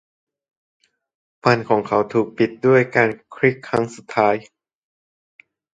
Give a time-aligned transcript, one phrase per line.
[1.43, 4.35] ฟันของเขาถูกปิดด้วยการคลิกครั้งสุดท้าย